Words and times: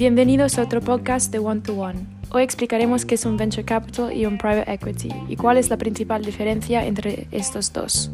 Bienvenidos 0.00 0.58
a 0.58 0.62
otro 0.62 0.80
podcast 0.80 1.30
de 1.30 1.38
One 1.38 1.60
to 1.60 1.74
One. 1.74 2.06
Hoy 2.30 2.42
explicaremos 2.42 3.04
qué 3.04 3.16
es 3.16 3.26
un 3.26 3.36
venture 3.36 3.64
capital 3.64 4.10
y 4.16 4.24
un 4.24 4.38
private 4.38 4.72
equity 4.72 5.10
y 5.28 5.36
cuál 5.36 5.58
es 5.58 5.68
la 5.68 5.76
principal 5.76 6.24
diferencia 6.24 6.86
entre 6.86 7.26
estos 7.32 7.70
dos. 7.74 8.10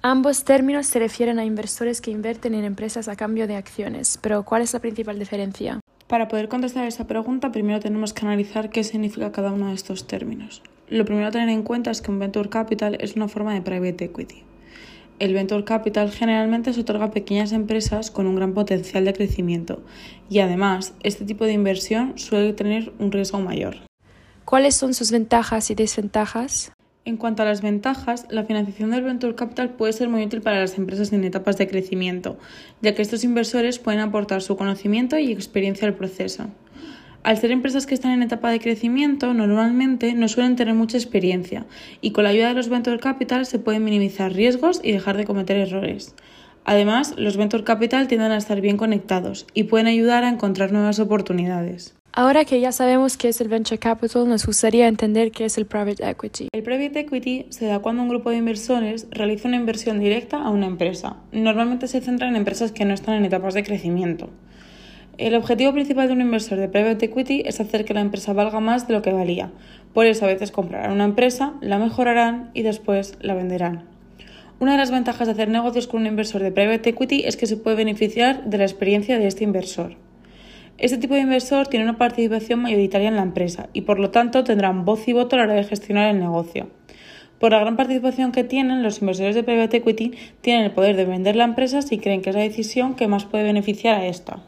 Ambos 0.00 0.44
términos 0.44 0.86
se 0.86 0.98
refieren 0.98 1.38
a 1.38 1.44
inversores 1.44 2.00
que 2.00 2.10
invierten 2.10 2.54
en 2.54 2.64
empresas 2.64 3.08
a 3.08 3.16
cambio 3.16 3.46
de 3.46 3.56
acciones, 3.56 4.18
pero 4.22 4.44
¿cuál 4.44 4.62
es 4.62 4.72
la 4.72 4.80
principal 4.80 5.18
diferencia? 5.18 5.80
Para 6.06 6.28
poder 6.28 6.48
contestar 6.48 6.86
esa 6.86 7.06
pregunta, 7.06 7.52
primero 7.52 7.80
tenemos 7.80 8.14
que 8.14 8.24
analizar 8.24 8.70
qué 8.70 8.82
significa 8.82 9.32
cada 9.32 9.52
uno 9.52 9.68
de 9.68 9.74
estos 9.74 10.06
términos. 10.06 10.62
Lo 10.88 11.04
primero 11.04 11.26
a 11.26 11.30
tener 11.32 11.48
en 11.48 11.64
cuenta 11.64 11.90
es 11.90 12.00
que 12.00 12.12
un 12.12 12.20
venture 12.20 12.48
capital 12.48 12.96
es 13.00 13.16
una 13.16 13.26
forma 13.26 13.52
de 13.54 13.60
private 13.60 14.04
equity. 14.04 14.44
El 15.18 15.34
venture 15.34 15.64
capital 15.64 16.12
generalmente 16.12 16.72
se 16.72 16.80
otorga 16.82 17.06
a 17.06 17.10
pequeñas 17.10 17.52
empresas 17.52 18.10
con 18.10 18.26
un 18.26 18.36
gran 18.36 18.54
potencial 18.54 19.04
de 19.04 19.12
crecimiento 19.12 19.82
y 20.28 20.40
además 20.40 20.94
este 21.02 21.24
tipo 21.24 21.44
de 21.44 21.54
inversión 21.54 22.18
suele 22.18 22.52
tener 22.52 22.92
un 22.98 23.10
riesgo 23.10 23.40
mayor. 23.40 23.78
¿Cuáles 24.44 24.76
son 24.76 24.94
sus 24.94 25.10
ventajas 25.10 25.70
y 25.70 25.74
desventajas? 25.74 26.72
En 27.04 27.16
cuanto 27.16 27.42
a 27.42 27.46
las 27.46 27.62
ventajas, 27.62 28.26
la 28.30 28.44
financiación 28.44 28.90
del 28.90 29.02
venture 29.02 29.34
capital 29.34 29.70
puede 29.70 29.92
ser 29.92 30.08
muy 30.08 30.24
útil 30.24 30.42
para 30.42 30.60
las 30.60 30.76
empresas 30.78 31.12
en 31.12 31.24
etapas 31.24 31.56
de 31.56 31.66
crecimiento, 31.66 32.36
ya 32.82 32.94
que 32.94 33.02
estos 33.02 33.24
inversores 33.24 33.78
pueden 33.80 34.00
aportar 34.00 34.42
su 34.42 34.56
conocimiento 34.56 35.18
y 35.18 35.32
experiencia 35.32 35.88
al 35.88 35.94
proceso. 35.94 36.48
Al 37.26 37.38
ser 37.38 37.50
empresas 37.50 37.86
que 37.86 37.94
están 37.94 38.12
en 38.12 38.22
etapa 38.22 38.52
de 38.52 38.60
crecimiento, 38.60 39.34
normalmente 39.34 40.14
no 40.14 40.28
suelen 40.28 40.54
tener 40.54 40.74
mucha 40.74 40.96
experiencia 40.96 41.66
y 42.00 42.12
con 42.12 42.22
la 42.22 42.30
ayuda 42.30 42.50
de 42.50 42.54
los 42.54 42.68
venture 42.68 43.00
capital 43.00 43.46
se 43.46 43.58
pueden 43.58 43.82
minimizar 43.82 44.32
riesgos 44.32 44.78
y 44.80 44.92
dejar 44.92 45.16
de 45.16 45.24
cometer 45.24 45.56
errores. 45.56 46.14
Además, 46.64 47.14
los 47.18 47.36
venture 47.36 47.64
capital 47.64 48.06
tienden 48.06 48.30
a 48.30 48.36
estar 48.36 48.60
bien 48.60 48.76
conectados 48.76 49.44
y 49.54 49.64
pueden 49.64 49.88
ayudar 49.88 50.22
a 50.22 50.28
encontrar 50.28 50.70
nuevas 50.70 51.00
oportunidades. 51.00 51.96
Ahora 52.12 52.44
que 52.44 52.60
ya 52.60 52.70
sabemos 52.70 53.16
qué 53.16 53.30
es 53.30 53.40
el 53.40 53.48
venture 53.48 53.78
capital, 53.78 54.28
nos 54.28 54.46
gustaría 54.46 54.86
entender 54.86 55.32
qué 55.32 55.46
es 55.46 55.58
el 55.58 55.66
private 55.66 56.08
equity. 56.08 56.46
El 56.52 56.62
private 56.62 57.00
equity 57.00 57.46
se 57.50 57.66
da 57.66 57.80
cuando 57.80 58.02
un 58.02 58.08
grupo 58.08 58.30
de 58.30 58.36
inversores 58.36 59.08
realiza 59.10 59.48
una 59.48 59.56
inversión 59.56 59.98
directa 59.98 60.40
a 60.40 60.50
una 60.50 60.66
empresa. 60.66 61.16
Normalmente 61.32 61.88
se 61.88 62.00
centra 62.00 62.28
en 62.28 62.36
empresas 62.36 62.70
que 62.70 62.84
no 62.84 62.94
están 62.94 63.16
en 63.16 63.24
etapas 63.24 63.54
de 63.54 63.64
crecimiento. 63.64 64.30
El 65.18 65.34
objetivo 65.34 65.72
principal 65.72 66.08
de 66.08 66.12
un 66.12 66.20
inversor 66.20 66.58
de 66.58 66.68
private 66.68 67.06
equity 67.06 67.42
es 67.46 67.58
hacer 67.58 67.86
que 67.86 67.94
la 67.94 68.02
empresa 68.02 68.34
valga 68.34 68.60
más 68.60 68.86
de 68.86 68.92
lo 68.92 69.00
que 69.00 69.14
valía. 69.14 69.50
Por 69.94 70.04
eso 70.04 70.26
a 70.26 70.28
veces 70.28 70.50
comprarán 70.50 70.92
una 70.92 71.04
empresa, 71.04 71.54
la 71.62 71.78
mejorarán 71.78 72.50
y 72.52 72.60
después 72.60 73.16
la 73.22 73.32
venderán. 73.32 73.84
Una 74.60 74.72
de 74.72 74.78
las 74.78 74.90
ventajas 74.90 75.26
de 75.26 75.32
hacer 75.32 75.48
negocios 75.48 75.86
con 75.86 76.02
un 76.02 76.06
inversor 76.06 76.42
de 76.42 76.52
private 76.52 76.90
equity 76.90 77.22
es 77.24 77.38
que 77.38 77.46
se 77.46 77.56
puede 77.56 77.76
beneficiar 77.76 78.44
de 78.44 78.58
la 78.58 78.64
experiencia 78.64 79.18
de 79.18 79.26
este 79.26 79.44
inversor. 79.44 79.96
Este 80.76 80.98
tipo 80.98 81.14
de 81.14 81.20
inversor 81.20 81.66
tiene 81.66 81.86
una 81.86 81.96
participación 81.96 82.60
mayoritaria 82.60 83.08
en 83.08 83.16
la 83.16 83.22
empresa 83.22 83.70
y 83.72 83.82
por 83.82 83.98
lo 83.98 84.10
tanto 84.10 84.44
tendrán 84.44 84.84
voz 84.84 85.08
y 85.08 85.14
voto 85.14 85.36
a 85.36 85.38
la 85.38 85.44
hora 85.46 85.54
de 85.54 85.64
gestionar 85.64 86.14
el 86.14 86.20
negocio. 86.20 86.68
Por 87.40 87.52
la 87.52 87.60
gran 87.60 87.76
participación 87.76 88.32
que 88.32 88.44
tienen, 88.44 88.82
los 88.82 89.00
inversores 89.00 89.34
de 89.34 89.44
private 89.44 89.78
equity 89.78 90.12
tienen 90.42 90.64
el 90.64 90.72
poder 90.72 90.94
de 90.94 91.06
vender 91.06 91.36
la 91.36 91.44
empresa 91.44 91.80
si 91.80 91.96
creen 91.96 92.20
que 92.20 92.28
es 92.28 92.36
la 92.36 92.42
decisión 92.42 92.96
que 92.96 93.08
más 93.08 93.24
puede 93.24 93.44
beneficiar 93.44 93.98
a 93.98 94.06
esta. 94.06 94.42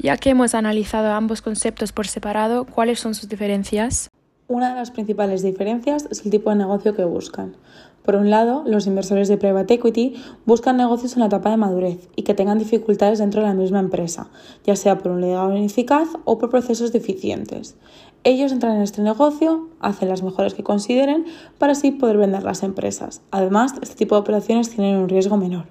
Ya 0.00 0.16
que 0.16 0.30
hemos 0.30 0.54
analizado 0.54 1.10
ambos 1.12 1.42
conceptos 1.42 1.90
por 1.90 2.06
separado, 2.06 2.66
¿cuáles 2.66 3.00
son 3.00 3.16
sus 3.16 3.28
diferencias? 3.28 4.10
Una 4.46 4.70
de 4.70 4.76
las 4.76 4.92
principales 4.92 5.42
diferencias 5.42 6.06
es 6.08 6.24
el 6.24 6.30
tipo 6.30 6.50
de 6.50 6.56
negocio 6.56 6.94
que 6.94 7.04
buscan. 7.04 7.56
Por 8.04 8.14
un 8.14 8.30
lado, 8.30 8.62
los 8.64 8.86
inversores 8.86 9.26
de 9.26 9.36
private 9.36 9.74
equity 9.74 10.14
buscan 10.46 10.76
negocios 10.76 11.14
en 11.14 11.20
la 11.20 11.26
etapa 11.26 11.50
de 11.50 11.56
madurez 11.56 12.08
y 12.14 12.22
que 12.22 12.32
tengan 12.32 12.60
dificultades 12.60 13.18
dentro 13.18 13.42
de 13.42 13.48
la 13.48 13.54
misma 13.54 13.80
empresa, 13.80 14.30
ya 14.64 14.76
sea 14.76 14.98
por 14.98 15.10
un 15.10 15.20
legado 15.20 15.54
ineficaz 15.54 16.08
o 16.24 16.38
por 16.38 16.48
procesos 16.48 16.92
deficientes. 16.92 17.76
Ellos 18.22 18.52
entran 18.52 18.76
en 18.76 18.82
este 18.82 19.02
negocio, 19.02 19.68
hacen 19.80 20.08
las 20.08 20.22
mejores 20.22 20.54
que 20.54 20.62
consideren 20.62 21.26
para 21.58 21.72
así 21.72 21.90
poder 21.90 22.18
vender 22.18 22.44
las 22.44 22.62
empresas. 22.62 23.20
Además, 23.32 23.74
este 23.82 23.96
tipo 23.96 24.14
de 24.14 24.20
operaciones 24.20 24.70
tienen 24.70 24.96
un 24.96 25.08
riesgo 25.08 25.36
menor. 25.36 25.66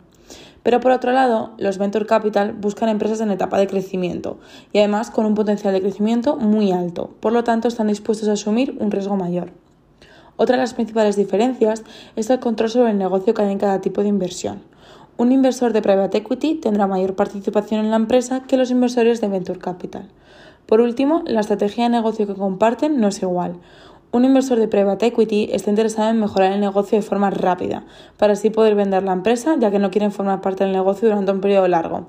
Pero 0.68 0.82
por 0.82 0.92
otro 0.92 1.14
lado, 1.14 1.52
los 1.58 1.78
venture 1.78 2.06
capital 2.06 2.52
buscan 2.52 2.90
empresas 2.90 3.22
en 3.22 3.32
etapa 3.32 3.58
de 3.58 3.68
crecimiento 3.68 4.38
y 4.74 4.80
además 4.80 5.12
con 5.12 5.26
un 5.26 5.34
potencial 5.34 5.74
de 5.74 5.80
crecimiento 5.80 6.36
muy 6.36 6.74
alto, 6.74 7.12
por 7.22 7.32
lo 7.32 7.46
tanto 7.46 7.70
están 7.70 7.88
dispuestos 7.88 8.28
a 8.28 8.34
asumir 8.34 8.76
un 8.82 8.92
riesgo 8.92 9.16
mayor. 9.16 9.54
Otra 10.36 10.58
de 10.58 10.64
las 10.64 10.74
principales 10.74 11.16
diferencias 11.16 11.86
es 12.18 12.30
el 12.30 12.42
control 12.42 12.70
sobre 12.70 12.92
el 12.92 12.98
negocio 12.98 13.34
que 13.34 13.44
hay 13.44 13.52
en 13.54 13.60
cada 13.60 13.80
tipo 13.80 14.02
de 14.02 14.10
inversión. 14.10 14.62
Un 15.16 15.32
inversor 15.32 15.72
de 15.72 15.82
private 15.82 16.18
equity 16.18 16.56
tendrá 16.56 16.86
mayor 16.86 17.16
participación 17.16 17.86
en 17.86 17.90
la 17.90 17.96
empresa 17.96 18.42
que 18.42 18.58
los 18.58 18.70
inversores 18.70 19.22
de 19.22 19.30
venture 19.30 19.60
capital. 19.60 20.10
Por 20.66 20.82
último, 20.82 21.24
la 21.26 21.40
estrategia 21.40 21.86
de 21.86 21.92
negocio 21.92 22.28
que 22.28 22.36
comparten 22.36 23.00
no 23.00 23.08
es 23.08 23.22
igual. 23.22 23.54
Un 24.10 24.24
inversor 24.24 24.58
de 24.58 24.70
private 24.70 25.08
equity 25.08 25.50
está 25.52 25.70
interesado 25.70 26.10
en 26.10 26.20
mejorar 26.20 26.54
el 26.54 26.62
negocio 26.62 26.98
de 26.98 27.02
forma 27.02 27.30
rápida, 27.30 27.86
para 28.16 28.34
así 28.34 28.50
poder 28.50 28.74
vender 28.74 29.04
la 29.04 29.12
empresa, 29.12 29.58
ya 29.60 29.70
que 29.70 29.80
no 29.80 29.92
quieren 29.92 30.14
formar 30.14 30.40
parte 30.40 30.64
del 30.64 30.72
negocio 30.72 31.10
durante 31.10 31.32
un 31.32 31.42
periodo 31.42 31.68
largo, 31.68 32.08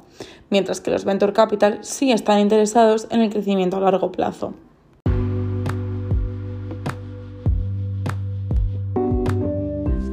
mientras 0.48 0.80
que 0.80 0.92
los 0.92 1.04
venture 1.04 1.32
capital 1.32 1.80
sí 1.82 2.12
están 2.12 2.38
interesados 2.38 3.08
en 3.10 3.20
el 3.20 3.30
crecimiento 3.30 3.78
a 3.78 3.80
largo 3.80 4.12
plazo. 4.12 4.54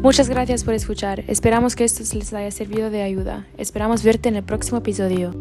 Muchas 0.01 0.29
gracias 0.29 0.63
por 0.63 0.73
escuchar. 0.75 1.23
Esperamos 1.27 1.75
que 1.75 1.83
esto 1.83 2.03
les 2.15 2.33
haya 2.33 2.51
servido 2.51 2.91
de 2.91 3.01
ayuda. 3.01 3.47
Esperamos 3.57 4.03
verte 4.03 4.29
en 4.29 4.35
el 4.35 4.43
próximo 4.43 4.77
episodio. 4.77 5.31